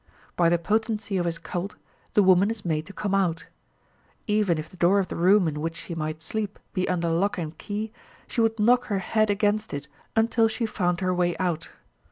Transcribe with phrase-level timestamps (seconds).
[0.35, 1.75] By the potency of his cult,
[2.15, 3.45] the woman is made to come out.
[4.25, 7.37] Even if the door of the room in which she might sleep be under lock
[7.37, 7.91] and key,
[8.27, 11.69] she would knock her head against it until she found her way out.